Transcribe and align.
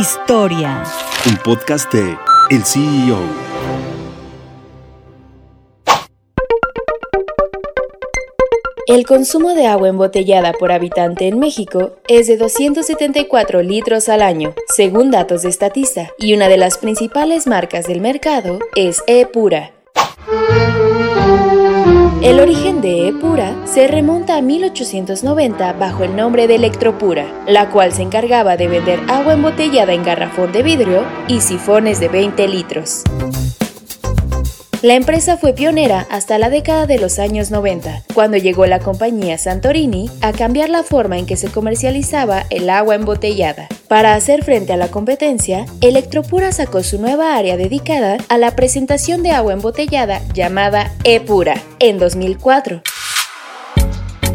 Historia. 0.00 0.84
Un 1.26 1.36
podcast 1.38 1.92
de 1.92 2.16
El 2.50 2.64
CEO. 2.64 3.18
El 8.86 9.04
consumo 9.04 9.54
de 9.54 9.66
agua 9.66 9.88
embotellada 9.88 10.52
por 10.52 10.70
habitante 10.70 11.26
en 11.26 11.40
México 11.40 11.96
es 12.06 12.28
de 12.28 12.36
274 12.36 13.60
litros 13.62 14.08
al 14.08 14.22
año, 14.22 14.54
según 14.68 15.10
datos 15.10 15.42
de 15.42 15.50
Statista, 15.50 16.12
y 16.16 16.32
una 16.32 16.46
de 16.46 16.58
las 16.58 16.78
principales 16.78 17.48
marcas 17.48 17.88
del 17.88 18.00
mercado 18.00 18.60
es 18.76 19.02
E-Pura. 19.08 19.72
El 22.20 22.40
origen 22.40 22.80
de 22.80 23.06
E-Pura 23.06 23.54
se 23.64 23.86
remonta 23.86 24.36
a 24.36 24.42
1890 24.42 25.74
bajo 25.74 26.02
el 26.02 26.16
nombre 26.16 26.48
de 26.48 26.56
Electropura, 26.56 27.44
la 27.46 27.70
cual 27.70 27.92
se 27.92 28.02
encargaba 28.02 28.56
de 28.56 28.66
vender 28.66 28.98
agua 29.06 29.34
embotellada 29.34 29.92
en 29.92 30.02
garrafón 30.02 30.50
de 30.50 30.64
vidrio 30.64 31.04
y 31.28 31.40
sifones 31.40 32.00
de 32.00 32.08
20 32.08 32.48
litros. 32.48 33.04
La 34.82 34.94
empresa 34.94 35.36
fue 35.36 35.52
pionera 35.52 36.08
hasta 36.10 36.38
la 36.38 36.50
década 36.50 36.86
de 36.86 36.98
los 36.98 37.20
años 37.20 37.52
90, 37.52 38.02
cuando 38.14 38.36
llegó 38.36 38.66
la 38.66 38.80
compañía 38.80 39.38
Santorini 39.38 40.10
a 40.20 40.32
cambiar 40.32 40.70
la 40.70 40.82
forma 40.82 41.18
en 41.18 41.26
que 41.26 41.36
se 41.36 41.52
comercializaba 41.52 42.46
el 42.50 42.68
agua 42.68 42.96
embotellada. 42.96 43.68
Para 43.88 44.14
hacer 44.14 44.44
frente 44.44 44.74
a 44.74 44.76
la 44.76 44.88
competencia, 44.88 45.64
Electropura 45.80 46.52
sacó 46.52 46.82
su 46.82 47.00
nueva 47.00 47.36
área 47.36 47.56
dedicada 47.56 48.18
a 48.28 48.36
la 48.36 48.54
presentación 48.54 49.22
de 49.22 49.30
agua 49.30 49.54
embotellada 49.54 50.20
llamada 50.34 50.92
E-Pura 51.04 51.54
en 51.78 51.98
2004. 51.98 52.82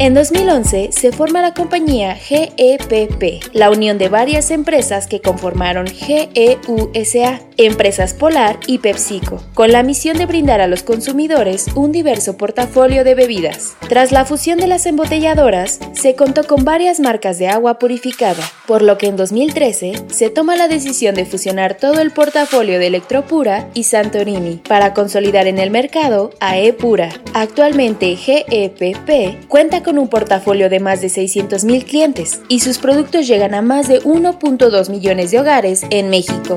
En 0.00 0.12
2011 0.12 0.90
se 0.90 1.12
forma 1.12 1.40
la 1.40 1.54
compañía 1.54 2.16
GEPP, 2.16 3.54
la 3.54 3.70
unión 3.70 3.96
de 3.96 4.08
varias 4.08 4.50
empresas 4.50 5.06
que 5.06 5.20
conformaron 5.20 5.86
GEUSA, 5.86 7.40
Empresas 7.56 8.12
Polar 8.12 8.58
y 8.66 8.78
PepsiCo, 8.78 9.40
con 9.54 9.70
la 9.70 9.84
misión 9.84 10.18
de 10.18 10.26
brindar 10.26 10.60
a 10.60 10.66
los 10.66 10.82
consumidores 10.82 11.68
un 11.76 11.92
diverso 11.92 12.36
portafolio 12.36 13.04
de 13.04 13.14
bebidas. 13.14 13.76
Tras 13.88 14.10
la 14.10 14.24
fusión 14.24 14.58
de 14.58 14.66
las 14.66 14.84
embotelladoras, 14.86 15.78
se 15.92 16.16
contó 16.16 16.42
con 16.42 16.64
varias 16.64 16.98
marcas 16.98 17.38
de 17.38 17.46
agua 17.46 17.78
purificada, 17.78 18.42
por 18.66 18.82
lo 18.82 18.98
que 18.98 19.06
en 19.06 19.16
2013 19.16 20.06
se 20.10 20.30
toma 20.30 20.56
la 20.56 20.68
decisión 20.68 21.14
de 21.14 21.26
fusionar 21.26 21.76
todo 21.76 22.00
el 22.00 22.10
portafolio 22.10 22.78
de 22.78 22.86
Electropura 22.86 23.68
y 23.74 23.84
Santorini 23.84 24.60
para 24.68 24.94
consolidar 24.94 25.46
en 25.46 25.58
el 25.58 25.70
mercado 25.70 26.30
a 26.40 26.58
E-Pura. 26.58 27.10
Actualmente 27.34 28.16
GEPP 28.16 29.46
cuenta 29.48 29.82
con 29.82 29.98
un 29.98 30.08
portafolio 30.08 30.70
de 30.70 30.80
más 30.80 31.00
de 31.00 31.08
600.000 31.08 31.84
clientes 31.84 32.40
y 32.48 32.60
sus 32.60 32.78
productos 32.78 33.26
llegan 33.26 33.54
a 33.54 33.62
más 33.62 33.88
de 33.88 34.02
1.2 34.02 34.90
millones 34.90 35.30
de 35.30 35.40
hogares 35.40 35.82
en 35.90 36.10
México. 36.10 36.56